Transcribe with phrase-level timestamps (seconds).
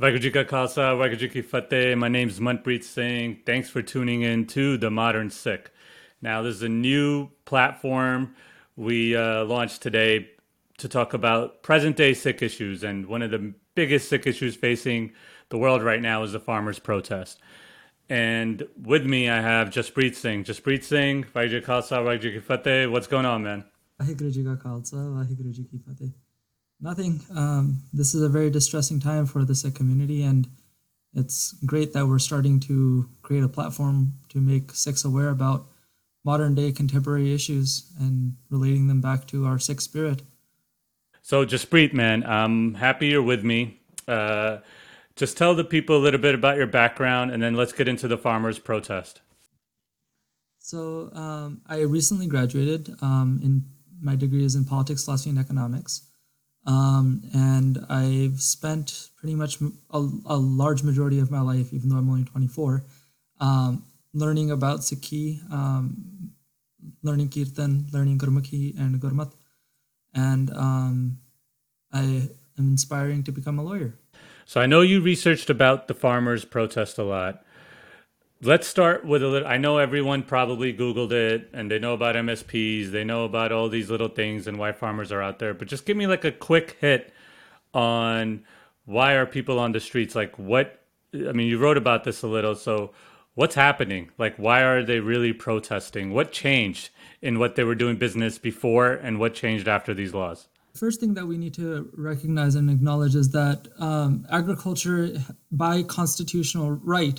[0.00, 1.94] Waheguru Ka Khalsa, Waheguru Ki Fateh.
[1.94, 3.40] My name's Manpreet Singh.
[3.44, 5.70] Thanks for tuning in to The Modern Sikh.
[6.22, 8.34] Now, this is a new platform
[8.76, 10.30] we uh, launched today
[10.78, 12.82] to talk about present day Sikh issues.
[12.82, 15.12] And one of the biggest Sikh issues facing
[15.50, 17.38] the world right now is the farmers' protest.
[18.08, 20.44] And with me, I have Jaspreet Singh.
[20.44, 22.86] Jaspreet Singh, Waheguru Ka Khalsa, Waheguru Ki Fateh.
[22.86, 23.64] What's going on, man?
[24.00, 26.10] Waheguru Ji Ka Khalsa, Waheguru Ji Ki Fateh.
[26.80, 27.20] Nothing.
[27.34, 30.48] Um, this is a very distressing time for the Sikh community, and
[31.14, 35.66] it's great that we're starting to create a platform to make Sikhs aware about
[36.24, 40.22] modern day contemporary issues and relating them back to our Sikh spirit.
[41.22, 43.80] So, Jaspreet, man, I'm happy you're with me.
[44.08, 44.58] Uh,
[45.16, 48.08] just tell the people a little bit about your background, and then let's get into
[48.08, 49.20] the farmers' protest.
[50.58, 52.96] So, um, I recently graduated.
[53.02, 53.64] Um, in
[54.00, 56.09] my degree is in politics, philosophy, and economics.
[56.66, 59.60] Um, and I've spent pretty much
[59.90, 62.84] a, a, large majority of my life, even though I'm only 24,
[63.40, 66.32] um, learning about Sikhi, um,
[67.02, 69.32] learning Kirtan, learning Gurmukhi and Gurmat.
[70.14, 71.18] And um,
[71.92, 72.02] I
[72.58, 73.94] am inspiring to become a lawyer.
[74.44, 77.42] So I know you researched about the farmers' protest a lot
[78.42, 82.14] let's start with a little i know everyone probably googled it and they know about
[82.16, 85.68] msps they know about all these little things and why farmers are out there but
[85.68, 87.12] just give me like a quick hit
[87.74, 88.42] on
[88.84, 90.82] why are people on the streets like what
[91.14, 92.92] i mean you wrote about this a little so
[93.34, 94.10] what's happening?
[94.18, 96.12] Like why are they really protesting?
[96.12, 96.90] What changed
[97.22, 100.48] in what they were doing business before and what changed after these laws?
[100.74, 105.12] First thing that we need to recognize and acknowledge is that um, agriculture,
[105.50, 107.18] by constitutional right,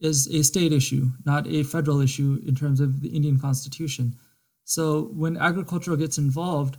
[0.00, 4.16] is a state issue, not a federal issue in terms of the Indian Constitution.
[4.64, 6.76] So when agriculture gets involved,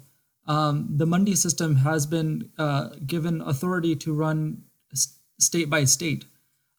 [0.48, 4.64] um, the Mandi system has been uh, given authority to run
[5.40, 6.25] state by state.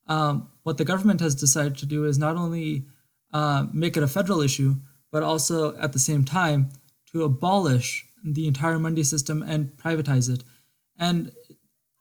[0.06, 2.86] Um, what the government has decided to do is not only
[3.32, 4.74] uh, make it a federal issue,
[5.12, 6.70] but also at the same time
[7.12, 10.44] to abolish the entire Mandi system and privatize it.
[10.98, 11.32] And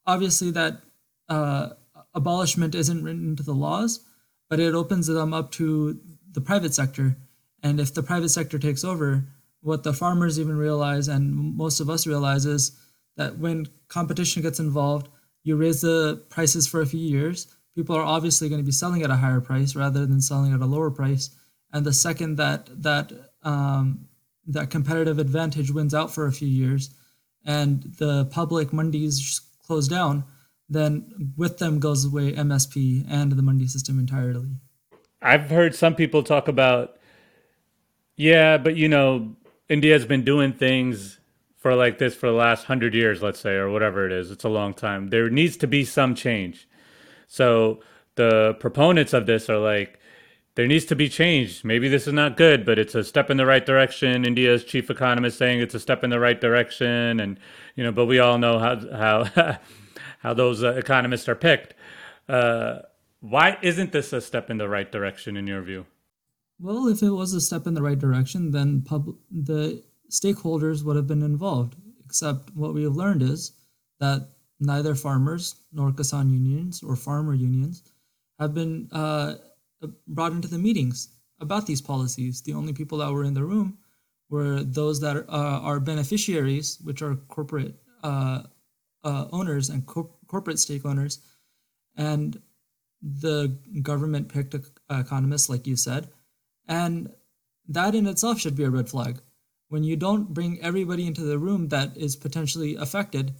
[0.06, 0.82] obviously, that
[1.30, 1.70] uh,
[2.14, 4.02] abolishment isn't written into the laws,
[4.50, 6.00] but it opens them up to
[6.32, 7.18] the private sector.
[7.62, 9.26] And if the private sector takes over,
[9.62, 12.78] what the farmers even realize, and most of us realize, is
[13.18, 15.10] that when competition gets involved,
[15.44, 17.48] you raise the prices for a few years.
[17.76, 20.62] People are obviously going to be selling at a higher price rather than selling at
[20.62, 21.30] a lower price.
[21.72, 23.12] And the second that that
[23.44, 24.08] um,
[24.48, 26.90] that competitive advantage wins out for a few years,
[27.46, 30.24] and the public mandis close down,
[30.70, 34.50] then with them goes away MSP and the Mandi system entirely.
[35.22, 36.98] I've heard some people talk about,
[38.16, 39.36] yeah, but you know,
[39.68, 41.20] India's been doing things
[41.58, 44.32] for like this for the last hundred years, let's say, or whatever it is.
[44.32, 45.10] It's a long time.
[45.10, 46.68] There needs to be some change.
[47.28, 47.82] So
[48.16, 50.00] the proponents of this are like,
[50.56, 51.64] there needs to be change.
[51.64, 54.26] Maybe this is not good, but it's a step in the right direction.
[54.26, 57.40] India's chief economist saying it's a step in the right direction, and
[57.76, 59.58] you know, but we all know how how
[60.20, 61.74] how those uh, economists are picked.
[62.28, 62.80] Uh,
[63.22, 65.86] why isn't this a step in the right direction in your view?
[66.60, 70.96] Well, if it was a step in the right direction, then pub- the stakeholders would
[70.96, 71.76] have been involved.
[72.06, 73.54] Except what we have learned is
[74.00, 77.84] that neither farmers nor Kisan unions or farmer unions
[78.40, 79.36] have been uh,
[80.08, 81.10] brought into the meetings
[81.40, 82.42] about these policies.
[82.42, 83.78] The only people that were in the room
[84.30, 88.44] were those that are, uh, are beneficiaries, which are corporate uh,
[89.04, 91.20] uh, owners and co- corporate stake owners,
[91.96, 92.42] and
[93.02, 94.56] the government picked
[94.90, 96.10] economists, like you said,
[96.68, 97.12] and
[97.68, 99.22] that in itself should be a red flag.
[99.70, 103.36] When you don't bring everybody into the room that is potentially affected,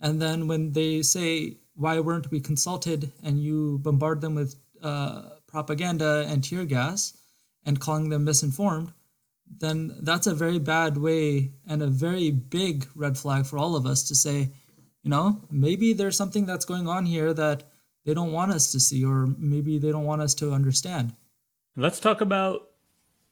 [0.00, 5.30] and then when they say, "Why weren't we consulted?" and you bombard them with uh,
[5.46, 7.16] propaganda and tear gas,
[7.64, 8.92] and calling them misinformed,
[9.58, 13.86] then that's a very bad way and a very big red flag for all of
[13.86, 14.52] us to say
[15.06, 17.62] you know maybe there's something that's going on here that
[18.04, 21.14] they don't want us to see or maybe they don't want us to understand.
[21.76, 22.70] Let's talk about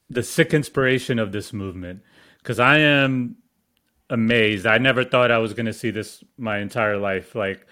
[0.09, 2.03] the Sikh inspiration of this movement
[2.39, 3.39] because i am
[4.09, 4.67] amazed.
[4.67, 7.35] I never thought i was going to see this my entire life.
[7.35, 7.67] Like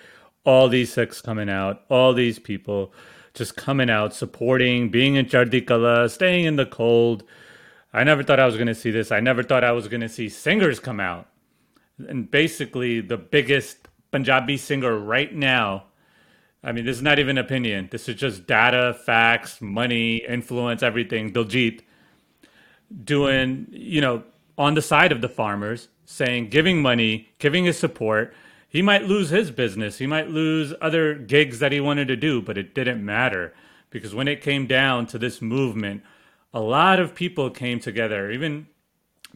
[0.45, 2.93] all these Sikhs coming out all these people
[3.35, 7.23] just coming out supporting being in Chardi Kala, staying in the cold.
[7.93, 9.13] I never thought i was going to see this.
[9.13, 11.29] I never thought i was going to see singers come out.
[11.99, 13.82] And basically the biggest
[14.13, 15.85] Punjabi singer right now.
[16.63, 17.89] I mean, this is not even opinion.
[17.91, 21.33] This is just data, facts, money, influence, everything.
[21.33, 21.81] Diljit
[23.05, 24.23] doing, you know,
[24.57, 28.35] on the side of the farmers, saying, giving money, giving his support.
[28.69, 32.41] he might lose his business, he might lose other gigs that he wanted to do,
[32.41, 33.53] but it didn't matter
[33.91, 36.03] because when it came down to this movement,
[36.55, 38.31] a lot of people came together.
[38.31, 38.67] Even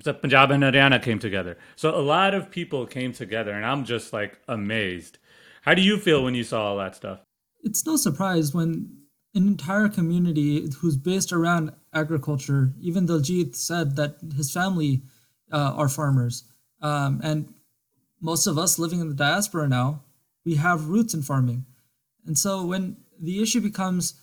[0.02, 1.56] the Punjab and Haryana came together.
[1.76, 5.18] So a lot of people came together, and I'm just like amazed.
[5.62, 7.20] How do you feel when you saw all that stuff?
[7.62, 14.16] It's no surprise when an entire community who's based around agriculture, even Diljit said that
[14.36, 15.02] his family
[15.52, 16.44] uh, are farmers.
[16.80, 17.52] Um, and
[18.20, 20.04] most of us living in the diaspora now,
[20.44, 21.66] we have roots in farming.
[22.26, 24.14] And so when the issue becomes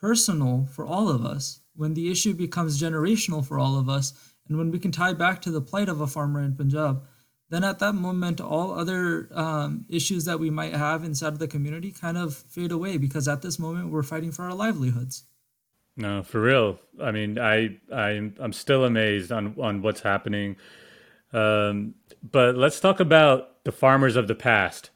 [0.00, 4.12] personal for all of us, when the issue becomes generational for all of us,
[4.48, 7.04] and when we can tie back to the plight of a farmer in Punjab,
[7.50, 11.46] then at that moment, all other um, issues that we might have inside of the
[11.46, 15.24] community kind of fade away because at this moment we're fighting for our livelihoods.
[15.96, 16.78] No, for real.
[17.00, 20.56] I mean, I I'm I'm still amazed on on what's happening.
[21.32, 24.90] Um, but let's talk about the farmers of the past,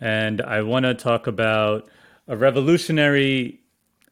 [0.00, 1.88] and I want to talk about
[2.26, 3.60] a revolutionary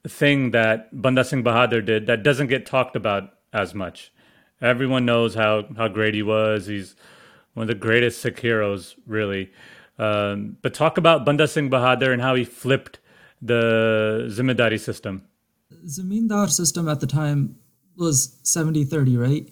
[0.08, 4.12] thing that Banda Singh Bahadur did that doesn't get talked about as much.
[4.60, 6.66] Everyone knows how how great he was.
[6.66, 6.96] He's
[7.54, 9.50] one of the greatest Sikh heroes, really.
[9.98, 12.98] Um, but talk about Banda Singh Bahadur and how he flipped
[13.40, 15.24] the Zimedari system.
[15.86, 17.56] Zamindar system at the time
[17.96, 19.50] was 70 30, right?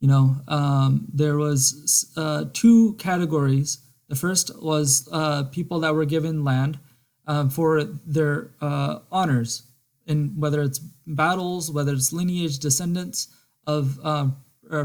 [0.00, 3.78] You know, um, there was uh, two categories.
[4.08, 6.78] The first was uh, people that were given land
[7.26, 9.64] um, for their uh, honors,
[10.08, 13.28] in whether it's battles, whether it's lineage descendants
[13.66, 14.36] of um,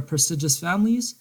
[0.05, 1.15] prestigious families,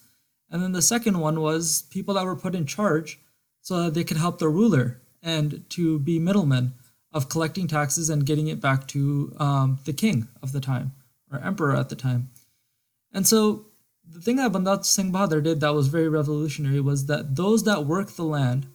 [0.51, 3.19] and then the second one was people that were put in charge
[3.61, 6.73] so that they could help the ruler and to be middlemen
[7.11, 10.91] of collecting taxes and getting it back to um, the king of the time
[11.31, 12.29] or emperor at the time.
[13.11, 13.67] And so
[14.07, 17.85] the thing that Banda Singh Bahadur did that was very revolutionary was that those that
[17.85, 18.67] work the land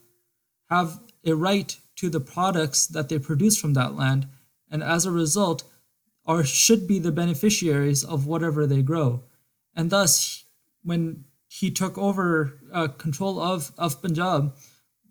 [0.70, 4.26] have a right to the products that they produce from that land,
[4.70, 5.65] and as a result,
[6.26, 9.25] are should be the beneficiaries of whatever they grow.
[9.75, 10.44] And thus,
[10.82, 14.55] when he took over uh, control of, of Punjab,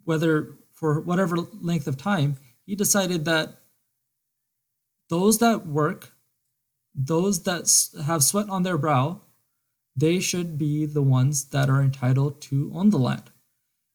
[0.03, 3.61] whether for whatever length of time, he decided that
[5.09, 6.13] those that work,
[6.93, 7.71] those that
[8.05, 9.21] have sweat on their brow,
[9.95, 13.31] they should be the ones that are entitled to own the land.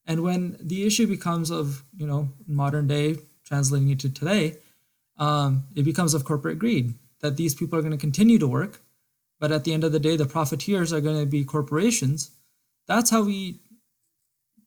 [0.05, 4.57] And when the issue becomes of, you know, modern day, translating it to today,
[5.23, 8.81] um, it becomes of corporate greed that these people are going to continue to work
[9.43, 12.31] but at the end of the day, the profiteers are going to be corporations.
[12.87, 13.59] That's how we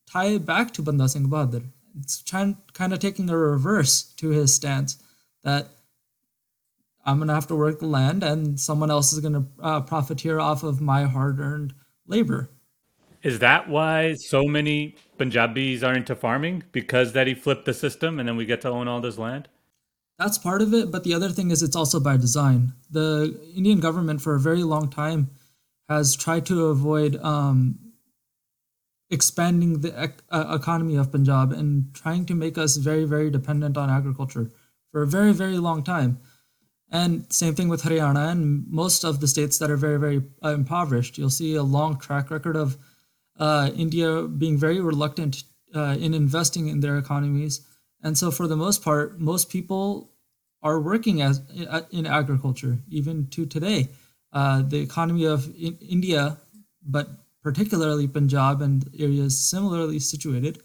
[0.05, 1.63] tie it back to Banda Singh Bahadur.
[1.97, 5.01] It's kind of taking a reverse to his stance
[5.45, 5.69] that
[7.05, 9.79] I'm going to have to work the land and someone else is going to uh,
[9.79, 11.73] profiteer off of my hard earned
[12.05, 12.49] labor.
[13.23, 16.63] Is that why so many Punjabis are into farming?
[16.73, 19.47] Because that he flipped the system and then we get to own all this land?
[20.17, 22.73] That's part of it, but the other thing is it's also by design.
[22.89, 25.29] The Indian government, for a very long time,
[25.89, 27.79] has tried to avoid um,
[29.09, 33.77] expanding the ec- uh, economy of Punjab and trying to make us very, very dependent
[33.77, 34.51] on agriculture
[34.91, 36.19] for a very, very long time.
[36.89, 40.53] And same thing with Haryana and most of the states that are very, very uh,
[40.53, 41.17] impoverished.
[41.17, 42.77] You'll see a long track record of
[43.37, 47.61] uh, India being very reluctant uh, in investing in their economies
[48.05, 50.11] and so, for the most part, most people
[50.61, 51.41] are working as
[51.89, 53.89] in agriculture, even to today.
[54.31, 56.37] Uh, the economy of in India,
[56.85, 57.09] but
[57.41, 60.61] particularly Punjab and areas similarly situated,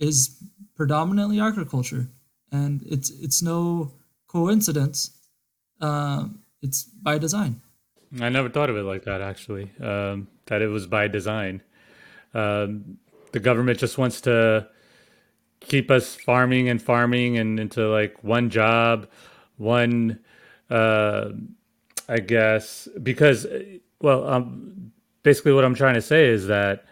[0.00, 0.42] is
[0.74, 2.08] predominantly agriculture,
[2.50, 3.92] and it's it's no
[4.26, 5.12] coincidence.
[5.80, 6.24] Uh,
[6.60, 7.60] it's by design.
[8.20, 9.20] I never thought of it like that.
[9.20, 11.62] Actually, um, that it was by design.
[12.34, 12.98] Um,
[13.30, 14.66] the government just wants to
[15.60, 19.08] keep us farming and farming and into like one job,
[19.56, 20.20] one,
[20.70, 21.30] uh,
[22.08, 23.46] I guess, because,
[24.00, 26.84] well, um, basically what I'm trying to say is that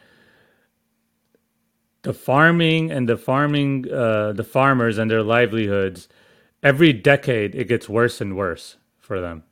[2.03, 6.09] the farming and the farming, uh, the farmers and their livelihoods,
[6.63, 9.43] every decade it gets worse and worse for them.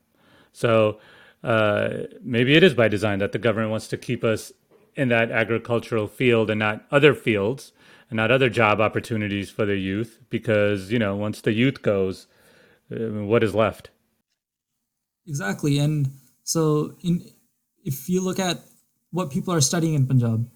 [0.52, 0.98] So
[1.42, 4.52] uh, maybe it is by design that the government wants to keep us
[4.94, 7.72] in that agricultural field and not other fields
[8.10, 12.26] and not other job opportunities for the youth because you know once the youth goes
[12.92, 13.90] uh, what is left?
[15.26, 16.10] Exactly and
[16.42, 17.30] so in
[17.84, 18.58] if you look at
[19.10, 20.48] what people are studying in punjab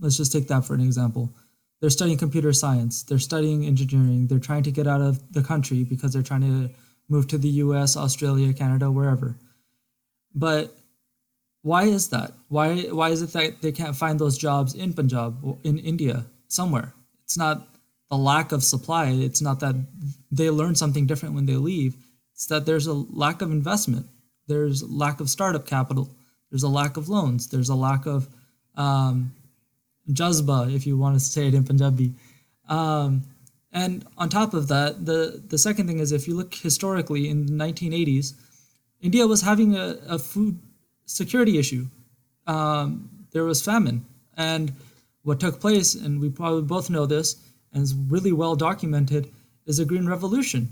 [0.00, 1.34] let's just take that for an example.
[1.80, 5.84] They're studying computer science they're studying engineering they're trying to get out of the country
[5.84, 6.70] because they're trying to
[7.08, 9.36] move to the us australia canada wherever.
[10.34, 10.76] But
[11.62, 12.32] why is that?
[12.48, 16.94] Why why is it that they can't find those jobs in punjab in india somewhere.
[17.24, 17.68] It's not
[18.10, 19.08] the lack of supply.
[19.08, 19.74] It's not that
[20.30, 21.96] they learn something different when they leave.
[22.34, 24.06] It's that there's a lack of investment.
[24.46, 26.08] There's lack of startup capital.
[26.50, 27.48] There's a lack of loans.
[27.48, 28.28] There's a lack of
[28.76, 29.32] um,
[30.10, 32.14] jazba, if you want to say it in Punjabi.
[32.68, 33.22] Um,
[33.72, 37.46] and on top of that, the, the second thing is if you look historically in
[37.46, 38.34] the 1980s,
[39.00, 40.58] India was having a, a food
[41.04, 41.86] security issue.
[42.46, 44.06] Um, there was famine.
[44.36, 44.72] And
[45.26, 47.34] what took place, and we probably both know this,
[47.72, 49.28] and is really well documented,
[49.66, 50.68] is a green revolution.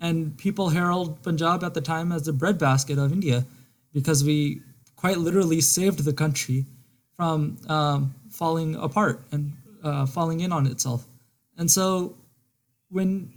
[0.00, 3.44] And people herald Punjab at the time as the breadbasket of India
[3.92, 4.60] because we
[4.96, 6.66] quite literally saved the country
[7.16, 9.52] from um, falling apart and
[9.84, 11.06] uh, falling in on itself.
[11.56, 12.16] And so
[12.88, 13.32] when,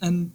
[0.00, 0.30] and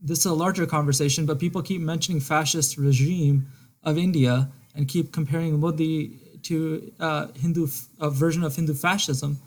[0.00, 3.48] this is a larger conversation, but people keep mentioning fascist regime
[3.82, 7.68] of India and keep comparing Modi to uh, Hindu
[8.00, 9.38] a version of Hindu fascism,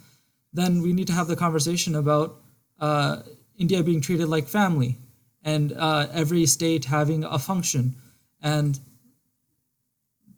[0.53, 2.41] then we need to have the conversation about
[2.79, 3.21] uh,
[3.57, 4.97] India being treated like family
[5.43, 7.95] and uh, every state having a function
[8.41, 8.79] and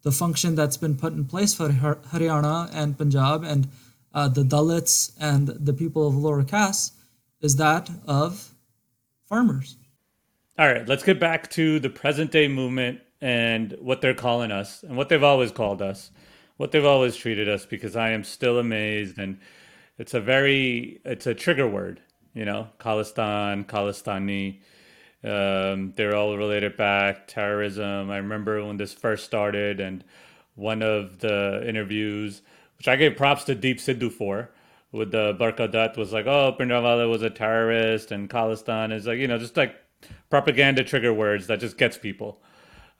[0.03, 3.69] the function that's been put in place for Haryana and Punjab and
[4.13, 6.93] uh, the Dalits and the people of lower caste
[7.41, 8.53] is that of
[9.27, 9.77] farmers.
[10.59, 14.83] All right, let's get back to the present day movement and what they're calling us
[14.83, 16.11] and what they've always called us,
[16.63, 19.19] what they've always treated us, because I am still amazed.
[19.19, 19.37] And
[19.97, 21.99] it's a very, it's a trigger word,
[22.33, 24.61] you know, Khalistan, Khalistani.
[25.25, 28.09] Um, they're all related back, terrorism.
[28.09, 30.05] I remember when this first started, and
[30.55, 32.41] one of the interviews,
[32.77, 34.49] which I gave props to Deep Sidhu for,
[34.93, 39.19] with the Barkha Dutt was like, oh, Bhindranwale was a terrorist, and Khalistan is like,
[39.19, 39.75] you know, just like
[40.29, 42.41] propaganda trigger words that just gets people.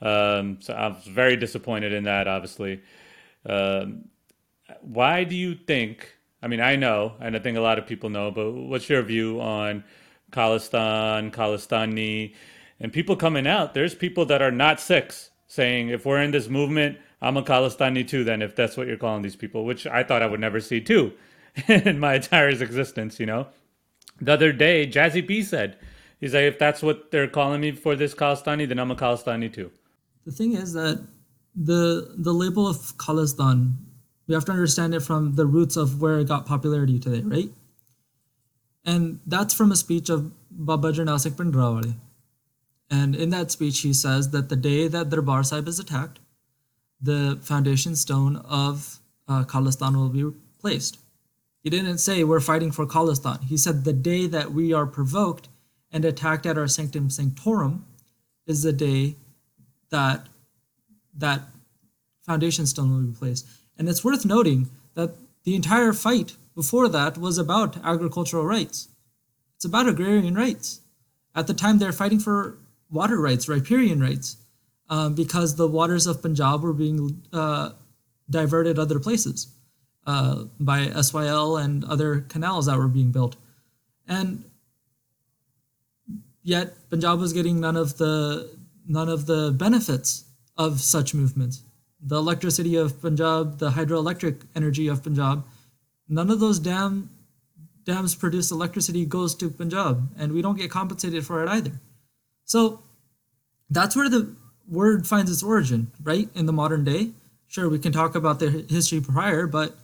[0.01, 2.81] Um, so I was very disappointed in that, obviously.
[3.45, 4.05] Um,
[4.81, 6.13] why do you think?
[6.41, 9.01] I mean, I know, and I think a lot of people know, but what's your
[9.01, 9.83] view on
[10.33, 12.33] Khalistan, Khalistani,
[12.79, 13.73] and people coming out.
[13.73, 18.05] There's people that are not Sikhs saying, if we're in this movement, I'm a Khalistani
[18.05, 20.59] too, then if that's what you're calling these people, which I thought I would never
[20.59, 21.13] see too
[21.67, 23.47] in my entire existence, you know.
[24.19, 25.77] The other day, Jazzy B said,
[26.19, 29.53] he's like, if that's what they're calling me for this Khalistani, then I'm a Khalistani
[29.53, 29.71] too.
[30.25, 31.05] The thing is that
[31.55, 33.73] the the label of Khalistan,
[34.27, 37.49] we have to understand it from the roots of where it got popularity today, right?
[38.85, 41.95] And that's from a speech of Baba Jarnail Singh.
[42.89, 46.19] And in that speech, he says that the day that Darbar Sahib is attacked,
[47.01, 50.99] the foundation stone of uh, Khalistan will be placed.
[51.63, 53.43] He didn't say we're fighting for Khalistan.
[53.45, 55.47] He said the day that we are provoked
[55.91, 57.85] and attacked at our sanctum sanctorum
[58.45, 59.15] is the day
[59.89, 60.27] that
[61.17, 61.41] that
[62.25, 63.47] foundation stone will be placed.
[63.77, 68.89] And it's worth noting that the entire fight before that was about agricultural rights.
[69.55, 70.81] It's about agrarian rights.
[71.35, 72.57] At the time, they're fighting for
[72.89, 74.37] water rights, riparian rights,
[74.89, 77.71] um, because the waters of Punjab were being uh,
[78.29, 79.47] diverted other places
[80.05, 83.35] uh, by SYL and other canals that were being built.
[84.07, 84.43] And
[86.43, 88.49] yet, Punjab was getting none of the
[88.85, 90.25] none of the benefits
[90.57, 91.63] of such movements.
[92.01, 95.45] The electricity of Punjab, the hydroelectric energy of Punjab,
[96.09, 97.09] none of those dam
[97.85, 101.73] dams produce electricity goes to Punjab, and we don't get compensated for it either.
[102.45, 102.81] So
[103.69, 104.35] that's where the
[104.67, 106.29] word finds its origin, right?
[106.35, 107.11] In the modern day.
[107.47, 109.75] Sure, we can talk about the history prior, but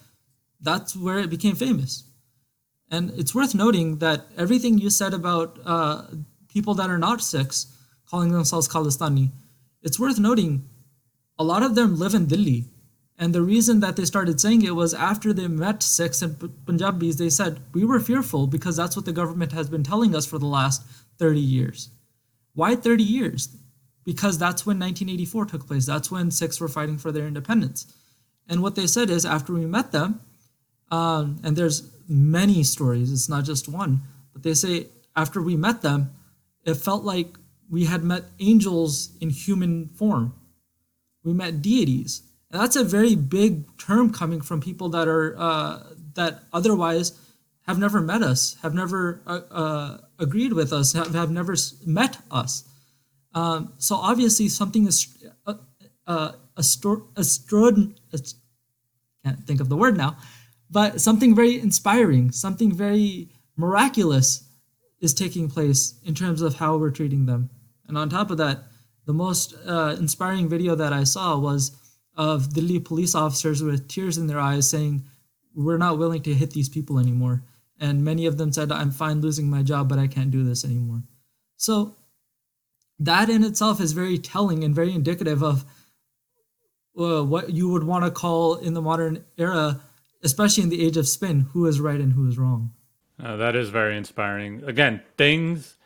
[0.62, 2.04] that's where it became famous.
[2.90, 6.04] And it's worth noting that everything you said about uh,
[6.48, 7.68] people that are not Sikhs
[8.10, 9.30] calling themselves Khalistani,
[9.82, 10.68] it's worth noting
[11.38, 12.66] a lot of them live in Delhi
[13.22, 17.18] and the reason that they started saying it was after they met Sikhs and Punjabis,
[17.18, 20.40] they said, We were fearful because that's what the government has been telling us for
[20.40, 20.84] the last
[21.18, 21.90] 30 years.
[22.54, 23.50] Why 30 years?
[24.06, 25.86] Because that's when 1984 took place.
[25.86, 27.94] That's when Sikhs were fighting for their independence.
[28.48, 30.22] And what they said is, after we met them,
[30.90, 35.82] um, and there's many stories, it's not just one, but they say, after we met
[35.82, 36.12] them,
[36.64, 37.38] it felt like
[37.70, 40.34] we had met angels in human form.
[41.24, 45.84] We met deities and that's a very big term coming from people that are uh,
[46.16, 47.14] that otherwise
[47.68, 52.18] have never met us, have never uh, uh, agreed with us, have, have never met
[52.32, 52.64] us.
[53.36, 55.08] Um, so obviously something is
[55.46, 55.54] uh,
[56.08, 57.08] uh, astro-
[59.24, 60.18] can't think of the word now,
[60.72, 64.46] but something very inspiring, something very miraculous
[65.00, 67.52] is taking place in terms of how we're treating them.
[67.90, 68.64] And on top of that,
[69.06, 71.76] the most uh, inspiring video that I saw was
[72.16, 75.04] of Delhi police officers with tears in their eyes saying,
[75.56, 77.44] we're not willing to hit these people anymore.
[77.80, 80.64] And many of them said, I'm fine losing my job, but I can't do this
[80.64, 81.02] anymore.
[81.58, 81.96] So
[83.00, 85.66] that in itself is very telling and very indicative of
[86.98, 89.82] uh, what you would want to call in the modern era,
[90.24, 92.74] especially in the age of spin, who is right and who is wrong.
[93.22, 94.64] Uh, that is very inspiring.
[94.66, 95.78] Again, things,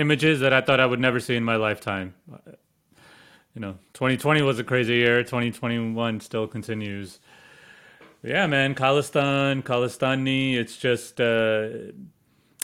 [0.00, 2.14] images that I thought I would never see in my lifetime.
[3.54, 5.22] You know, 2020 was a crazy year.
[5.22, 7.20] 2021 still continues.
[8.22, 10.54] Yeah, man, Khalistan, Khalistani.
[10.54, 11.20] It's just.
[11.20, 11.92] Uh,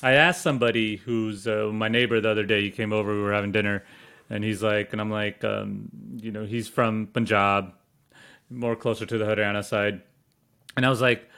[0.02, 2.62] I asked somebody who's uh, my neighbor the other day.
[2.62, 3.14] He came over.
[3.14, 3.84] We were having dinner,
[4.28, 5.88] and he's like, and I'm like, um,
[6.20, 7.72] you know, he's from Punjab,
[8.50, 10.02] more closer to the Haryana side,
[10.76, 11.28] and I was like,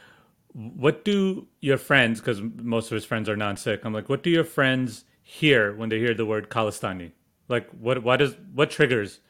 [0.52, 2.20] what do your friends?
[2.20, 3.84] Because most of his friends are non-Sikh.
[3.84, 7.12] I'm like, what do your friends hear when they hear the word Khalistani?
[7.48, 9.20] Like, what what is what triggers?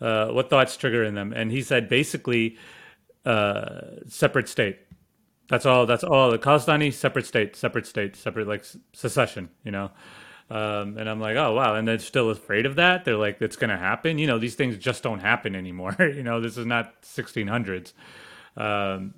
[0.00, 1.32] Uh, what thoughts trigger in them?
[1.32, 2.56] And he said basically,
[3.26, 4.78] uh, separate state
[5.50, 5.84] that's all.
[5.84, 6.30] That's all.
[6.30, 9.50] The Khalistani separate state, separate state, separate like secession.
[9.64, 9.90] You know,
[10.48, 13.04] um, and I'm like, oh wow, and they're still afraid of that.
[13.04, 14.16] They're like, it's gonna happen.
[14.18, 15.96] You know, these things just don't happen anymore.
[15.98, 17.92] you know, this is not 1600s.
[18.56, 19.14] Um,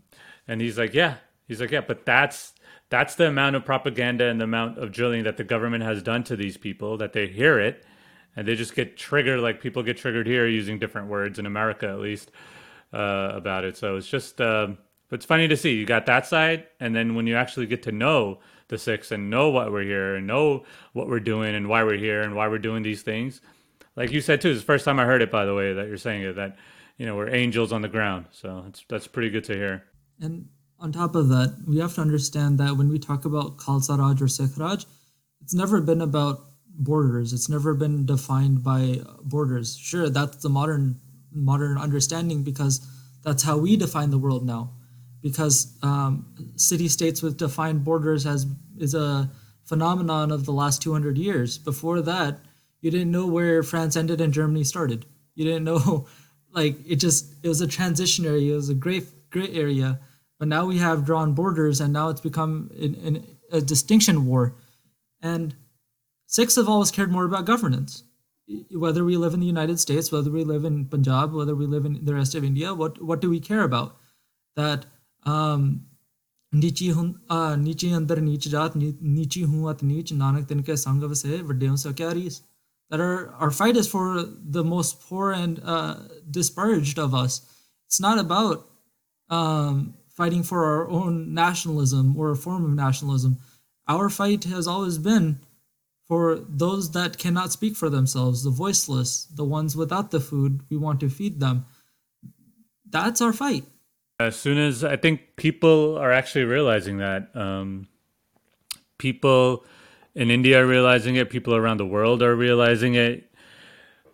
[0.48, 2.54] and he's like, yeah, he's like, yeah, but that's
[2.92, 6.22] that's the amount of propaganda and the amount of drilling that the government has done
[6.24, 7.84] to these people that they hear it
[8.36, 11.88] and they just get triggered like people get triggered here using different words in America
[11.88, 12.30] at least
[12.92, 13.76] uh, about it.
[13.76, 14.36] So it's just.
[14.36, 17.82] But it's funny to see you got that side, and then when you actually get
[17.82, 21.68] to know the Sikhs and know what we're here and know what we're doing and
[21.68, 23.42] why we're here and why we're doing these things,
[23.94, 25.30] like you said too, it's the first time I heard it.
[25.30, 26.56] By the way, that you're saying it that
[26.96, 28.24] you know we're angels on the ground.
[28.30, 29.84] So it's that's pretty good to hear.
[30.18, 30.48] And
[30.82, 34.20] on top of that, we have to understand that when we talk about Khalsa Raj
[34.20, 34.84] or Sikh Raj,
[35.40, 37.32] it's never been about borders.
[37.32, 39.76] It's never been defined by borders.
[39.76, 41.00] Sure, that's the modern
[41.32, 42.86] modern understanding because
[43.24, 44.72] that's how we define the world now
[45.22, 48.44] because um, city states with defined borders has
[48.76, 49.30] is a
[49.64, 51.56] phenomenon of the last 200 years.
[51.56, 52.40] Before that,
[52.80, 55.06] you didn't know where France ended and Germany started.
[55.34, 56.08] You didn't know,
[56.52, 58.48] like it just it was a transitionary.
[58.50, 60.00] It was a great gray area.
[60.42, 64.56] But now we have drawn borders, and now it's become in, in a distinction war.
[65.20, 65.54] And
[66.26, 68.02] Sikhs have always cared more about governance.
[68.72, 71.84] Whether we live in the United States, whether we live in Punjab, whether we live
[71.84, 73.94] in the rest of India, what, what do we care about?
[74.56, 74.86] That
[75.24, 75.86] um,
[76.52, 77.14] ਨੀਚੀ ਹੁੰ
[77.58, 80.14] ਨੀਚੇ ਅੰਦਰ ਨੀਚ ਜਾਤ ਨੀਚੀ ਹੂੰ ਅਤ ਨੀਚ
[82.90, 84.24] that our, our fight is for
[84.56, 85.94] the most poor and uh,
[86.30, 87.40] disparaged of us.
[87.86, 88.66] It's not about
[89.30, 93.38] um, fighting for our own nationalism or a form of nationalism.
[93.88, 95.40] Our fight has always been
[96.06, 100.60] for those that cannot speak for themselves, the voiceless, the ones without the food.
[100.70, 101.66] We want to feed them.
[102.88, 103.64] That's our fight.
[104.20, 107.88] As soon as I think people are actually realizing that, um,
[108.98, 109.64] people
[110.14, 113.28] in India are realizing it, people around the world are realizing it.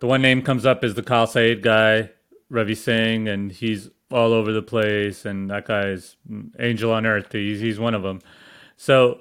[0.00, 2.08] The one name comes up is the Khalsa guy,
[2.48, 5.24] Ravi Singh, and he's all over the place.
[5.24, 6.16] And that guy is
[6.58, 7.32] angel on earth.
[7.32, 8.20] He's he's one of them.
[8.76, 9.20] So,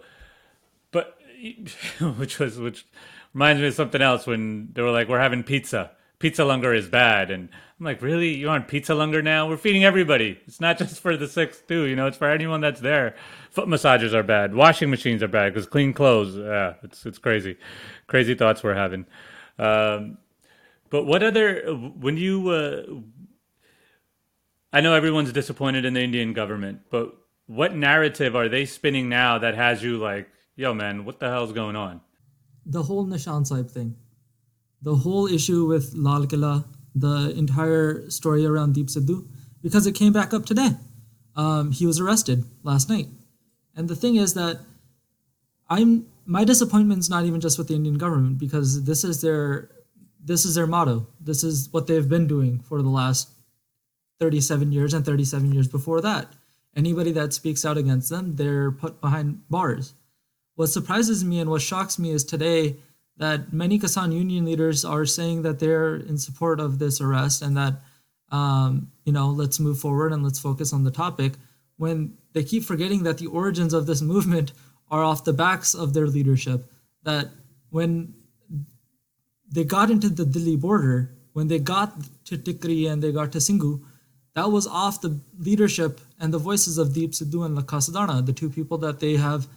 [0.92, 1.18] but
[2.18, 2.86] which was which
[3.34, 6.88] reminds me of something else when they were like, "We're having pizza." Pizza Langar is
[6.88, 7.48] bad, and
[7.80, 8.34] I'm like, really?
[8.34, 9.48] You want pizza Langar now?
[9.48, 10.40] We're feeding everybody.
[10.48, 11.84] It's not just for the Sikhs too.
[11.84, 13.16] You know, it's for anyone that's there.
[13.52, 14.56] Foot massages are bad.
[14.56, 16.36] Washing machines are bad because clean clothes.
[16.36, 17.58] Yeah, it's it's crazy,
[18.08, 19.06] crazy thoughts we're having.
[19.60, 20.18] Um,
[20.90, 22.50] but what other when you?
[22.50, 22.84] Uh,
[24.74, 29.38] I know everyone's disappointed in the Indian government, but what narrative are they spinning now
[29.38, 32.02] that has you like, yo, man, what the hell's going on?
[32.66, 33.96] The whole Nishan Sahib thing,
[34.82, 36.66] the whole issue with Lal Killa
[37.00, 39.28] the entire story around Deep Sidhu
[39.62, 40.72] because it came back up today.
[41.36, 43.08] Um, he was arrested last night,
[43.76, 44.60] and the thing is that
[45.70, 49.70] I'm my disappointment's not even just with the Indian government because this is their
[50.24, 51.08] this is their motto.
[51.22, 53.30] This is what they've been doing for the last
[54.20, 56.34] 37 years and 37 years before that.
[56.76, 59.94] Anybody that speaks out against them, they're put behind bars.
[60.56, 62.78] What surprises me and what shocks me is today
[63.18, 67.58] that many Kisan union leaders are saying that they're in support of this arrest and
[67.58, 67.82] that,
[68.32, 71.34] um, you know, let's move forward and let's focus on the topic
[71.78, 74.52] when they keep forgetting that the origins of this movement
[74.90, 76.72] are off the backs of their leadership.
[77.04, 77.30] That
[77.70, 78.14] when
[79.50, 81.94] they got into the Delhi border, when they got
[82.26, 83.82] to Tikri and they got to Singhu,
[84.38, 88.32] that was off the leadership and the voices of Deep Sidhu and Lakha Sidhana, the
[88.32, 89.48] two people that they have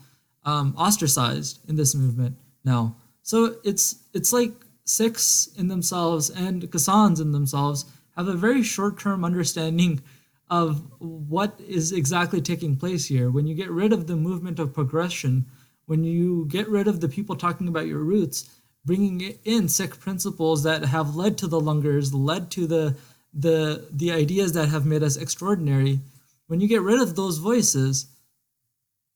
[0.46, 2.96] um, ostracized in this movement now.
[3.20, 4.52] So it's it's like
[4.84, 7.84] Sikhs in themselves and Kisans in themselves
[8.16, 10.00] have a very short-term understanding
[10.48, 13.30] of what is exactly taking place here.
[13.30, 15.44] When you get rid of the movement of progression,
[15.84, 18.48] when you get rid of the people talking about your roots,
[18.86, 22.96] bringing in Sikh principles that have led to the langars, led to the
[23.32, 26.00] the the ideas that have made us extraordinary,
[26.46, 28.06] when you get rid of those voices,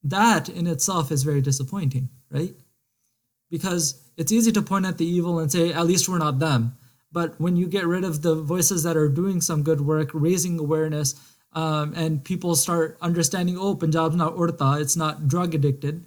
[0.03, 2.55] that in itself is very disappointing, right?
[3.51, 6.77] Because it's easy to point at the evil and say, at least we're not them.
[7.11, 10.59] But when you get rid of the voices that are doing some good work, raising
[10.59, 11.15] awareness,
[11.53, 16.05] um, and people start understanding, oh, Punjab's not urta, it's not drug addicted,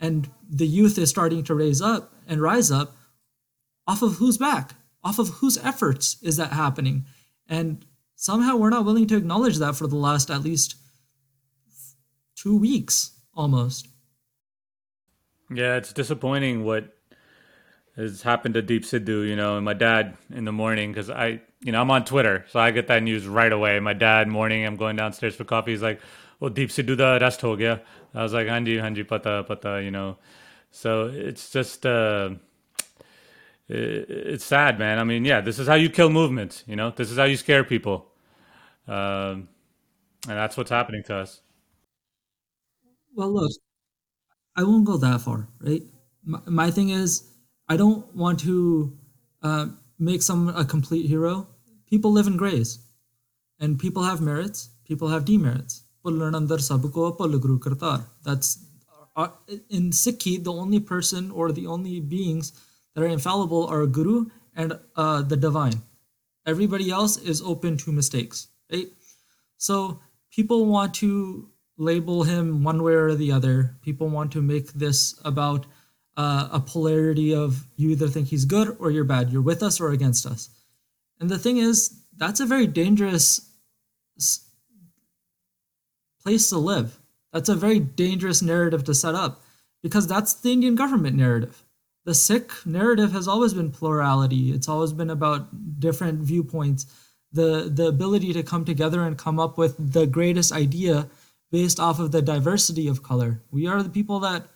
[0.00, 2.96] and the youth is starting to raise up and rise up,
[3.86, 4.74] off of whose back?
[5.04, 7.04] Off of whose efforts is that happening?
[7.48, 10.76] And somehow we're not willing to acknowledge that for the last at least
[12.34, 13.88] two weeks almost.
[15.50, 16.92] Yeah, it's disappointing what
[17.96, 21.40] has happened to Deep Sidhu, you know, and my dad in the morning because I,
[21.60, 23.80] you know, I'm on Twitter, so I get that news right away.
[23.80, 25.70] My dad morning, I'm going downstairs for coffee.
[25.70, 26.00] He's like,
[26.42, 27.80] "Oh, Deep Sidhu da arrest ho gaya."
[28.14, 30.18] I was like, "Hanji, hanji, pata, pata," you know.
[30.70, 32.30] So it's just, uh,
[33.68, 34.98] it's sad, man.
[34.98, 36.64] I mean, yeah, this is how you kill movements.
[36.66, 38.06] You know, this is how you scare people,
[38.86, 39.48] um,
[40.28, 41.40] and that's what's happening to us.
[43.14, 43.50] Well, look,
[44.54, 45.82] I won't go that far, right?
[46.24, 47.28] My, my thing is,
[47.68, 48.96] I don't want to
[49.42, 49.66] uh,
[49.98, 51.48] make someone a complete hero.
[51.88, 52.78] People live in grays,
[53.58, 54.70] and people have merits.
[54.84, 55.82] People have demerits.
[58.24, 58.64] That's
[59.16, 59.28] uh,
[59.70, 62.52] in Sikhi, the only person or the only beings
[62.96, 65.82] that are infallible are Guru and uh, the divine.
[66.46, 68.88] Everybody else is open to mistakes, right?
[69.58, 73.76] So people want to label him one way or the other.
[73.82, 75.66] People want to make this about
[76.16, 79.30] uh, a polarity of you either think he's good or you're bad.
[79.30, 80.48] You're with us or against us.
[81.20, 83.50] And the thing is, that's a very dangerous
[86.22, 86.98] place to live.
[87.30, 89.42] That's a very dangerous narrative to set up
[89.82, 91.62] because that's the Indian government narrative.
[92.06, 94.52] The Sikh narrative has always been plurality.
[94.52, 96.86] It's always been about different viewpoints,
[97.32, 101.08] the the ability to come together and come up with the greatest idea
[101.50, 103.42] based off of the diversity of color.
[103.50, 104.46] We are the people that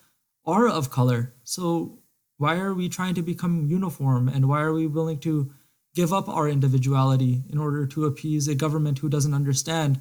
[0.47, 1.35] are of color.
[1.43, 1.99] So
[2.39, 5.53] why are we trying to become uniform and why are we willing to
[5.97, 9.99] give up our individuality in order to appease a government who doesn't understand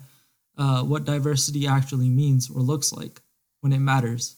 [0.55, 3.21] uh, what diversity actually means or looks like
[3.61, 4.35] when it matters?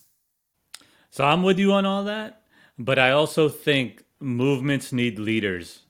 [1.09, 2.40] So I'm with you on all that,
[2.85, 5.81] but I also think movements need leaders.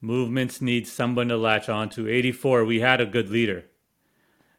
[0.00, 2.08] Movements need someone to latch on to.
[2.08, 3.64] 84, we had a good leader.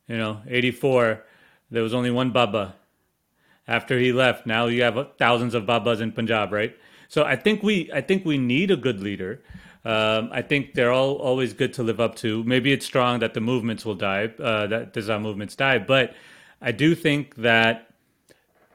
[0.08, 1.24] You know, 84,
[1.70, 2.76] there was only one Baba.
[3.68, 6.76] After he left, now you have thousands of Babas in Punjab, right?
[7.08, 9.42] So I think we, I think we need a good leader.
[9.86, 12.44] Um, I think they're all always good to live up to.
[12.46, 16.16] Maybe it's strong that the movements will die, uh, that Disa movements die, but
[16.62, 17.90] I do think that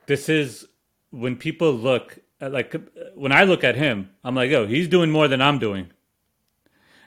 [0.07, 0.69] this is
[1.11, 2.75] when people look like
[3.15, 5.91] when I look at him, I'm like, oh, he's doing more than I'm doing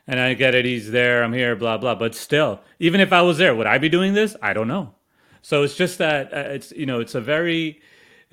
[0.08, 0.66] and I get it.
[0.66, 1.24] He's there.
[1.24, 1.56] I'm here.
[1.56, 1.96] Blah blah.
[1.96, 4.36] But still, even if I was there, would I be doing this?
[4.42, 4.96] I don't know.
[5.42, 7.82] So it's just that uh, it's you know it's a very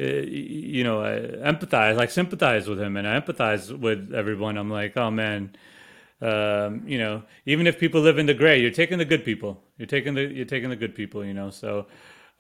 [0.01, 4.57] uh, you know I empathize like sympathize with him and I empathize with everyone.
[4.57, 5.55] I'm like oh man.
[6.21, 9.63] Um, you know, even if people live in the gray, you're taking the good people.
[9.77, 11.25] You're taking the you're taking the good people.
[11.25, 11.87] You know, so.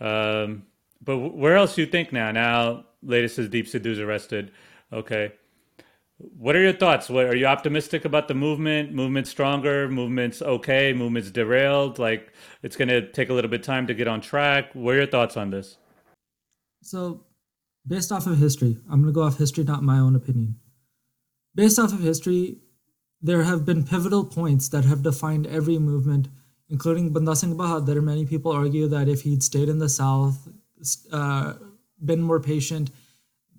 [0.01, 0.64] Um,
[1.01, 2.33] but where else you think now?
[2.33, 4.52] Now, latest is Deep Sidhu's arrested.
[4.92, 5.32] Okay,
[6.18, 7.08] what are your thoughts?
[7.08, 8.92] What are you optimistic about the movement?
[8.92, 9.88] Movement stronger?
[9.88, 10.92] Movement's okay?
[10.92, 11.98] Movement's derailed?
[11.98, 12.32] Like
[12.62, 14.74] it's going to take a little bit of time to get on track.
[14.74, 15.76] What are your thoughts on this?
[16.82, 17.24] So,
[17.87, 20.56] based off of history, I'm going to go off history, not my own opinion.
[21.54, 22.58] Based off of history,
[23.20, 26.28] there have been pivotal points that have defined every movement,
[26.68, 28.02] including Banda Singh Bahadur.
[28.02, 30.48] Many people argue that if he'd stayed in the South,
[31.12, 31.54] uh,
[32.04, 32.90] been more patient,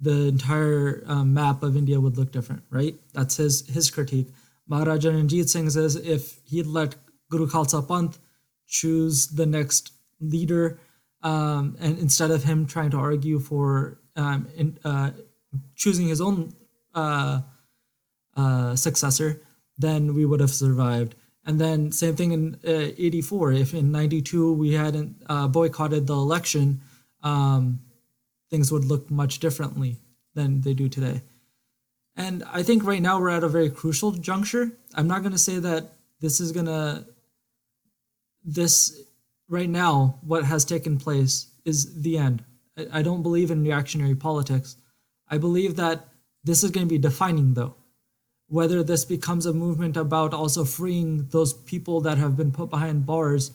[0.02, 2.96] the entire um, map of India would look different, right?
[3.14, 4.30] That's his his critique.
[4.68, 6.96] Maharaja Ranjit Singh says if he'd let
[7.30, 8.20] Guru Khalsa Panth
[8.68, 10.80] choose the next leader,
[11.22, 15.12] um, and instead of him trying to argue for um, in, uh,
[15.76, 16.54] choosing his own
[16.94, 17.42] uh,
[18.38, 19.42] uh, successor,
[19.78, 21.16] then we would have survived.
[21.46, 23.52] And then same thing in '84.
[23.52, 26.82] Uh, if in '92 we hadn't uh, boycotted the election,
[27.24, 27.80] um,
[28.50, 29.98] things would look much differently
[30.34, 31.22] than they do today.
[32.16, 34.72] And I think right now we're at a very crucial juncture.
[34.94, 37.06] I'm not going to say that this is going to,
[38.44, 39.02] this
[39.48, 42.44] right now, what has taken place is the end.
[42.78, 44.76] I, I don't believe in reactionary politics.
[45.30, 46.08] I believe that
[46.44, 47.76] this is going to be defining, though.
[48.48, 53.06] Whether this becomes a movement about also freeing those people that have been put behind
[53.06, 53.52] bars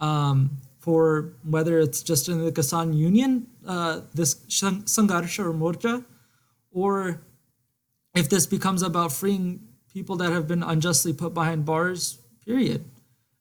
[0.00, 6.04] um, for whether it's just in the Kisan Union, uh, this Sangharsha or Morcha,
[6.70, 7.22] or
[8.14, 9.60] if this becomes about freeing
[9.92, 12.84] people that have been unjustly put behind bars, period.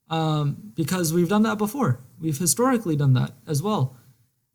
[0.10, 2.00] Um, because we've done that before.
[2.19, 3.97] We've historically done that as well.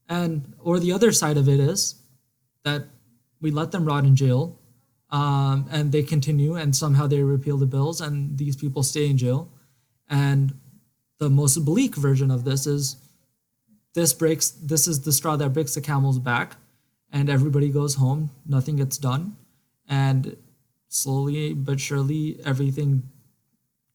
[0.08, 2.02] And, or the other side of it is
[2.64, 2.86] that
[3.40, 4.58] we let them rot in jail
[5.10, 9.18] um, and they continue and somehow they repeal the bills and these people stay in
[9.18, 9.50] jail.
[10.08, 10.54] And
[11.22, 12.96] the most bleak version of this is
[13.94, 16.56] this breaks, this is the straw that breaks the camel's back
[17.12, 19.36] and everybody goes home, nothing gets done.
[19.88, 20.36] And
[20.88, 23.04] slowly but surely everything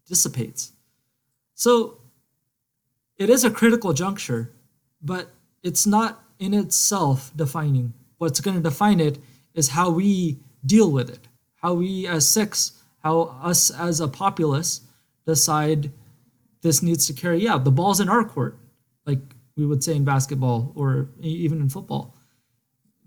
[0.07, 0.71] dissipates.
[1.53, 1.97] So
[3.17, 4.53] it is a critical juncture,
[5.01, 5.27] but
[5.63, 7.93] it's not in itself defining.
[8.19, 9.17] What's going to define it
[9.53, 12.71] is how we deal with it, how we as Sikhs,
[13.03, 14.81] how us as a populace
[15.25, 15.91] decide
[16.61, 17.63] this needs to carry out.
[17.63, 18.59] The ball's in our court,
[19.05, 19.19] like
[19.55, 22.15] we would say in basketball or even in football.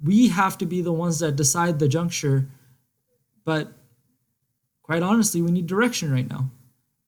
[0.03, 2.49] We have to be the ones that decide the juncture,
[3.45, 3.73] but
[4.83, 6.51] quite honestly, we need direction right now.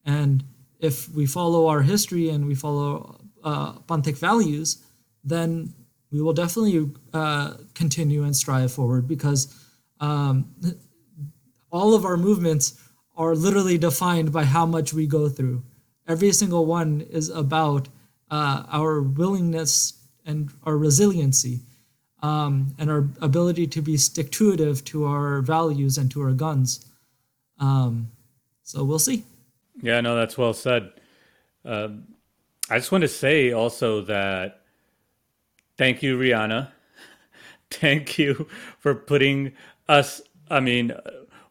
[0.05, 0.43] And
[0.79, 4.83] if we follow our history and we follow uh, Panthic values,
[5.23, 5.73] then
[6.11, 9.53] we will definitely uh, continue and strive forward because
[9.99, 10.53] um,
[11.71, 12.79] all of our movements
[13.15, 15.63] are literally defined by how much we go through.
[16.07, 17.87] Every single one is about
[18.29, 19.93] uh, our willingness
[20.25, 21.61] and our resiliency
[22.21, 26.85] um, and our ability to be stick to to our values and to our guns.
[27.59, 28.09] Um,
[28.63, 29.23] so we'll see.
[29.81, 30.91] Yeah, no, that's well said.
[31.65, 31.89] Uh,
[32.69, 34.61] I just want to say also that
[35.77, 36.71] thank you, Rihanna.
[37.71, 38.47] thank you
[38.79, 39.53] for putting
[39.89, 40.21] us.
[40.49, 40.93] I mean,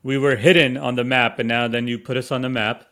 [0.03, 2.87] we were hidden on the map, and now then you put us on the map.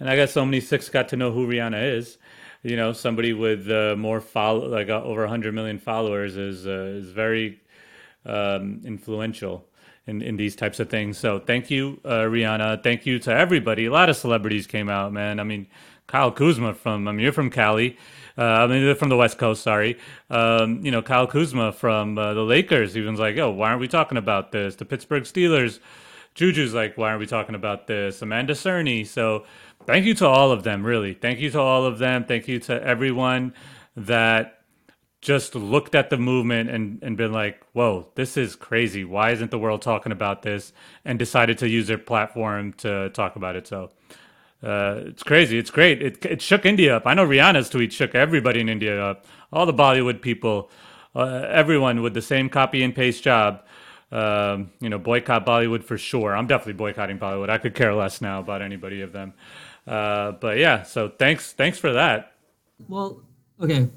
[0.00, 2.18] And I guess so many Sikhs got to know who Rihanna is.
[2.62, 6.98] You know, somebody with uh, more follow, like uh, over 100 million followers, is uh,
[6.98, 7.60] is very
[8.24, 9.66] um, influential
[10.06, 11.18] in, in these types of things.
[11.18, 12.82] So thank you, uh, Rihanna.
[12.82, 13.86] Thank you to everybody.
[13.86, 15.40] A lot of celebrities came out, man.
[15.40, 15.66] I mean,
[16.06, 17.96] Kyle Kuzma from, I mean, you're from Cali.
[18.36, 19.98] Uh, I mean, they're from the West Coast, sorry.
[20.28, 23.80] Um, you know, Kyle Kuzma from uh, the Lakers, even was like, yo, why aren't
[23.80, 24.74] we talking about this?
[24.74, 25.78] The Pittsburgh Steelers,
[26.34, 28.20] Juju's like, why aren't we talking about this?
[28.20, 29.06] Amanda Cerny.
[29.06, 29.44] So
[29.86, 31.14] thank you to all of them, really.
[31.14, 32.24] Thank you to all of them.
[32.24, 33.54] Thank you to everyone
[33.96, 34.60] that
[35.20, 39.04] just looked at the movement and, and been like, whoa, this is crazy.
[39.04, 40.72] Why isn't the world talking about this?
[41.04, 43.66] And decided to use their platform to talk about it.
[43.66, 43.90] So
[44.62, 45.58] uh, it's crazy.
[45.58, 46.02] It's great.
[46.02, 47.06] It, it shook India up.
[47.06, 49.24] I know Rihanna's tweet shook everybody in India up.
[49.50, 50.70] All the Bollywood people,
[51.14, 53.62] uh, everyone with the same copy and paste job.
[54.12, 56.36] Um, you know, boycott Bollywood for sure.
[56.36, 57.48] I'm definitely boycotting Bollywood.
[57.48, 59.32] I could care less now about anybody of them.
[59.86, 62.32] Uh, but yeah, so thanks, thanks for that.
[62.88, 63.22] Well,
[63.60, 63.88] okay.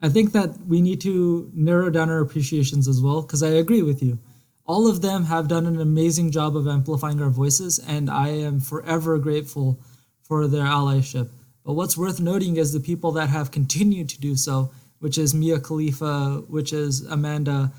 [0.00, 3.82] I think that we need to narrow down our appreciations as well, because I agree
[3.82, 4.18] with you.
[4.66, 8.60] All of them have done an amazing job of amplifying our voices, and I am
[8.60, 9.80] forever grateful
[10.22, 11.30] for their allyship.
[11.64, 15.34] But what's worth noting is the people that have continued to do so, which is
[15.34, 17.72] Mia Khalifa, which is Amanda,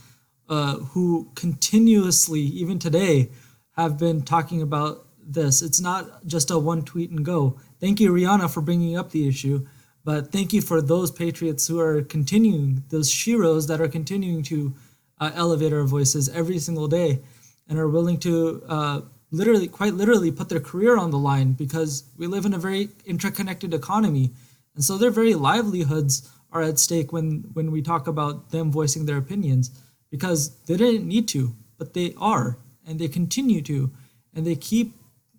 [0.49, 3.31] uh, who continuously, even today,
[3.75, 5.61] have been talking about this.
[5.61, 7.59] It's not just a one tweet and go.
[7.79, 9.65] Thank you, Rihanna, for bringing up the issue.
[10.05, 14.73] But thank you for those patriots who are continuing, those sheroes that are continuing to
[15.19, 17.21] uh, elevate our voices every single day
[17.69, 22.03] and are willing to uh, literally, quite literally, put their career on the line because
[22.17, 24.31] we live in a very interconnected economy.
[24.75, 29.05] And so their very livelihoods are at stake when, when we talk about them voicing
[29.05, 29.71] their opinions
[30.11, 33.91] because they didn't need to, but they are, and they continue to,
[34.35, 34.93] and they keep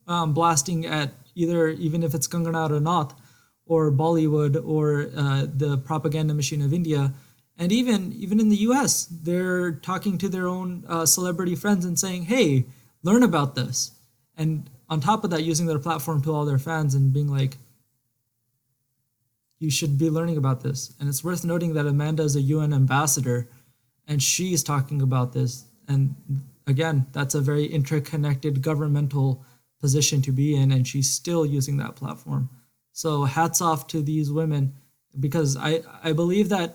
[0.07, 3.19] um, blasting at either, even if it's Kangana or not,
[3.67, 7.15] or Bollywood or uh, the propaganda machine of India.
[7.57, 11.99] And even even in the U.S., they're talking to their own uh, celebrity friends and
[11.99, 12.67] saying, "Hey,
[13.03, 13.93] learn about this."
[14.37, 17.59] And on top of that, using their platform to all their fans and being like,
[19.61, 22.73] "You should be learning about this." And it's worth noting that Amanda is a UN
[22.73, 23.49] ambassador,
[24.09, 25.65] and she's talking about this.
[25.87, 26.17] And
[26.67, 29.45] again, that's a very interconnected governmental
[29.85, 32.49] position to be in, and she's still using that platform.
[32.93, 34.63] So hats off to these women
[35.27, 36.71] because I, I believe that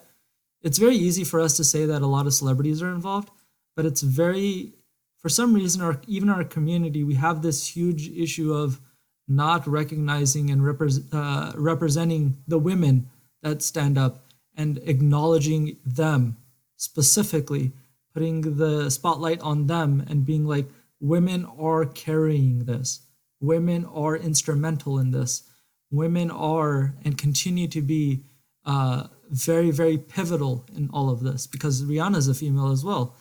[0.61, 3.29] it's very easy for us to say that a lot of celebrities are involved,
[3.75, 4.73] but it's very,
[5.21, 8.79] for some reason, our, even our community, we have this huge issue of
[9.27, 13.09] not recognizing and repre- uh, representing the women
[13.41, 16.37] that stand up and acknowledging them
[16.75, 17.71] specifically,
[18.13, 20.67] putting the spotlight on them and being like,
[20.99, 23.01] women are carrying this,
[23.39, 25.43] women are instrumental in this
[25.91, 28.23] women are and continue to be
[28.65, 33.15] uh, very, very pivotal in all of this because Rihanna is a female as well.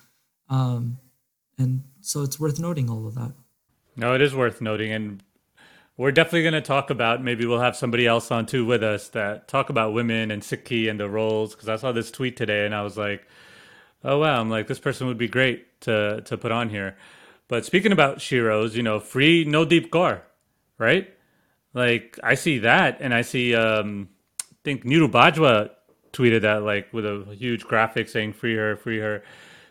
[0.48, 0.98] Um,
[1.58, 3.32] and so it's worth noting all of that.
[3.96, 4.92] No, it is worth noting.
[4.92, 5.22] And
[5.96, 9.08] we're definitely going to talk about, maybe we'll have somebody else on too with us
[9.10, 11.54] that talk about women and Sikhi and the roles.
[11.54, 13.26] Because I saw this tweet today and I was like,
[14.04, 16.96] oh, wow, I'm like, this person would be great to, to put on here.
[17.48, 20.20] But speaking about Sheroes, you know, free Nodeep Kaur,
[20.78, 21.08] right?
[21.74, 24.08] Like I see that, and I see um,
[24.40, 25.70] I think Neeru Bajwa
[26.12, 29.22] tweeted that like with a huge graphic saying "free her, free her."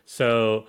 [0.05, 0.65] So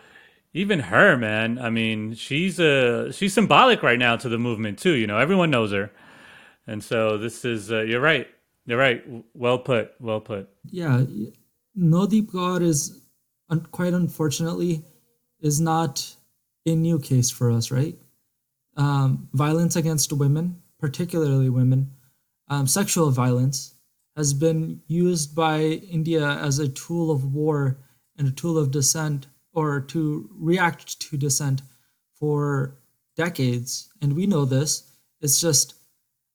[0.52, 4.94] even her, man, I mean, she's a she's symbolic right now to the movement too.
[4.94, 5.90] You know, everyone knows her,
[6.66, 8.26] and so this is uh, you're right,
[8.66, 9.02] you're right.
[9.34, 10.48] Well put, well put.
[10.70, 11.04] Yeah,
[11.78, 13.00] Nodeep Kaur is
[13.48, 14.84] un- quite unfortunately
[15.40, 16.16] is not
[16.66, 17.96] a new case for us, right?
[18.76, 21.90] Um, violence against women, particularly women,
[22.48, 23.74] um, sexual violence
[24.16, 27.78] has been used by India as a tool of war
[28.16, 31.62] and a tool of dissent or to react to dissent
[32.14, 32.78] for
[33.16, 33.88] decades.
[34.00, 34.90] And we know this.
[35.20, 35.74] It's just,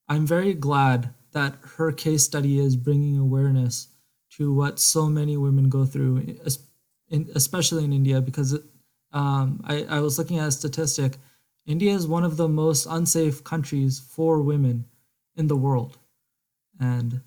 [0.07, 3.87] I'm very glad that her case study is bringing awareness
[4.31, 6.37] to what so many women go through,
[7.35, 8.57] especially in India, because
[9.13, 11.17] um, I, I was looking at a statistic.
[11.65, 14.85] India is one of the most unsafe countries for women
[15.35, 15.97] in the world.
[16.79, 17.21] And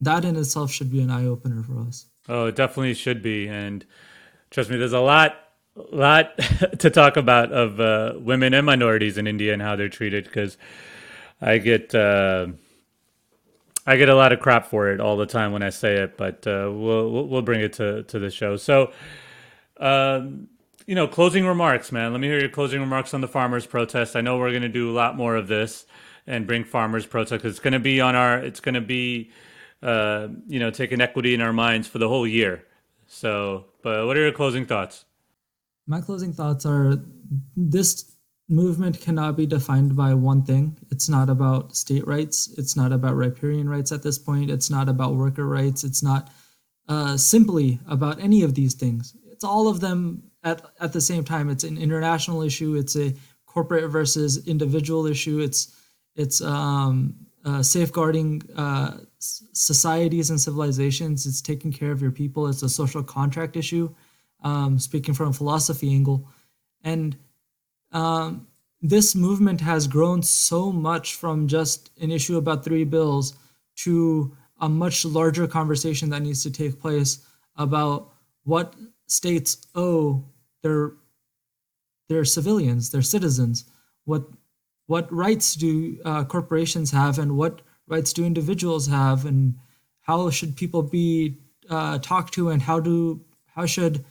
[0.00, 2.06] that in itself should be an eye opener for us.
[2.28, 3.48] Oh, it definitely should be.
[3.48, 3.84] And
[4.50, 5.36] trust me, there's a lot
[5.92, 6.36] lot
[6.78, 10.56] to talk about of uh, women and minorities in India and how they're treated because
[11.40, 12.48] I get uh,
[13.86, 16.16] I get a lot of crap for it all the time when I say it,
[16.16, 18.56] but uh, we'll we'll bring it to to the show.
[18.56, 18.92] So,
[19.78, 20.48] um,
[20.90, 22.10] you know, closing remarks, man.
[22.10, 24.16] Let me hear your closing remarks on the farmers' protest.
[24.16, 25.86] I know we're going to do a lot more of this
[26.26, 27.44] and bring farmers' protest.
[27.44, 28.38] It's going to be on our.
[28.38, 29.30] It's going to be,
[29.84, 32.64] uh, you know, taking equity in our minds for the whole year.
[33.06, 35.04] So, but what are your closing thoughts?
[35.86, 36.96] My closing thoughts are:
[37.56, 38.16] this
[38.48, 40.76] movement cannot be defined by one thing.
[40.90, 42.52] It's not about state rights.
[42.58, 44.50] It's not about riparian rights at this point.
[44.50, 45.84] It's not about worker rights.
[45.84, 46.32] It's not
[46.88, 49.14] uh, simply about any of these things.
[49.30, 53.14] It's all of them at at the same time it's an international issue it's a
[53.46, 55.76] corporate versus individual issue it's
[56.16, 62.62] it's um, uh, safeguarding uh, societies and civilizations it's taking care of your people it's
[62.62, 63.92] a social contract issue
[64.42, 66.28] um, speaking from a philosophy angle.
[66.82, 67.16] And
[67.92, 68.46] um,
[68.80, 73.34] this movement has grown so much from just an issue about three bills
[73.76, 77.26] to a much larger conversation that needs to take place
[77.56, 78.12] about
[78.44, 78.74] what
[79.10, 80.24] states owe
[80.62, 80.92] their
[82.08, 83.64] their civilians, their citizens.
[84.04, 84.28] What
[84.86, 89.54] what rights do uh, corporations have, and what rights do individuals have, and
[90.00, 94.04] how should people be uh, talked to, and how do how should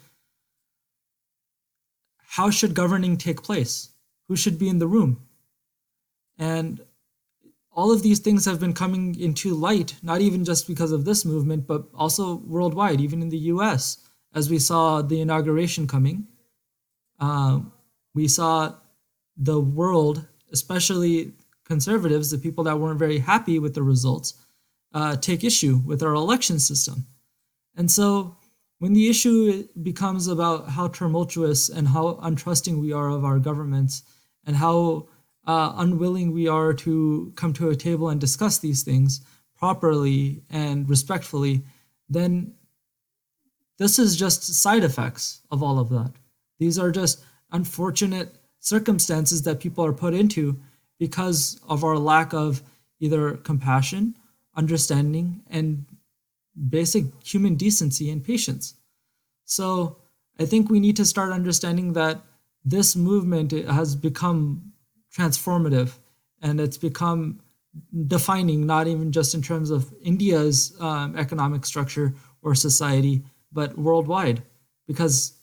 [2.18, 3.90] how should governing take place?
[4.28, 5.26] Who should be in the room?
[6.38, 6.82] And
[7.72, 11.26] all of these things have been coming into light, not even just because of this
[11.26, 16.28] movement, but also worldwide, even in the US as we saw the inauguration coming,
[17.20, 17.60] uh,
[18.14, 18.74] we saw
[19.38, 21.34] the world, especially
[21.66, 24.34] conservatives, the people that weren't very happy with the results,
[24.94, 27.06] uh, take issue with our election system.
[27.76, 28.36] And so
[28.80, 34.04] when the issue becomes about how tumultuous and how untrusting we are of our governments
[34.46, 35.08] and how
[35.46, 39.22] uh, unwilling we are to come to a table and discuss these things
[39.58, 41.62] properly and respectfully,
[42.08, 42.54] then
[43.80, 46.12] this is just side effects of all of that.
[46.60, 50.60] These are just unfortunate circumstances that people are put into
[51.00, 52.62] because of our lack of
[53.00, 54.16] either compassion,
[54.56, 55.86] understanding, and
[56.70, 58.76] basic human decency and patience.
[59.46, 59.98] So
[60.38, 62.22] I think we need to start understanding that
[62.66, 64.74] this movement has become
[65.18, 65.98] transformative
[66.42, 67.40] and it's become
[68.08, 74.44] defining not even just in terms of India's um, economic structure or society, but worldwide,
[74.88, 75.34] because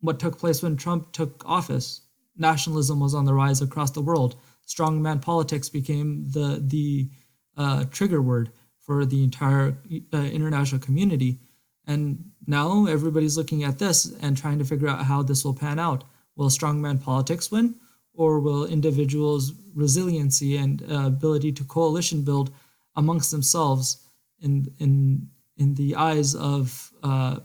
[0.00, 2.02] what took place when Trump took office,
[2.36, 4.36] nationalism was on the rise across the world.
[4.66, 7.10] Strongman politics became the the
[7.56, 9.76] uh, trigger word for the entire
[10.12, 11.38] uh, international community.
[11.86, 15.78] And now everybody's looking at this and trying to figure out how this will pan
[15.78, 16.04] out.
[16.36, 17.74] Will strongman politics win,
[18.14, 22.50] or will individuals' resiliency and uh, ability to coalition build
[22.94, 24.06] amongst themselves
[24.40, 25.28] in in
[25.58, 27.40] in the eyes of uh,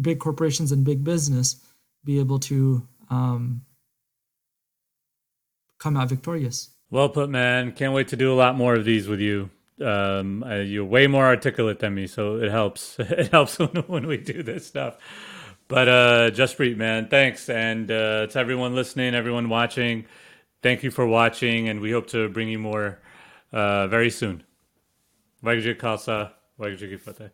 [0.00, 1.56] big corporations and big business
[2.04, 3.62] be able to um,
[5.78, 6.70] come out victorious.
[6.90, 7.72] Well put, man.
[7.72, 9.50] Can't wait to do a lot more of these with you.
[9.80, 12.96] Um, you're way more articulate than me, so it helps.
[12.98, 14.96] it helps when, when we do this stuff.
[15.66, 20.04] But uh, Jaspreet, man, thanks, and uh, to everyone listening, everyone watching,
[20.62, 23.00] thank you for watching, and we hope to bring you more
[23.50, 24.44] uh, very soon.
[25.42, 27.30] Waheguru Khalsa, Waheguru Ki Fateh.